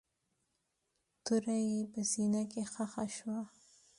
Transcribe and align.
توره 1.25 1.57
يې 1.69 1.79
په 1.91 2.01
سينه 2.11 2.41
کښې 2.51 2.63
ښخه 2.71 3.05
شوه. 3.15 3.39